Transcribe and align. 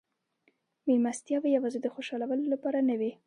مېلمستیاوې 0.87 1.49
یوازې 1.57 1.79
د 1.81 1.87
خوشحالولو 1.93 2.45
لپاره 2.53 2.79
نه 2.89 2.95
وې. 2.99 3.11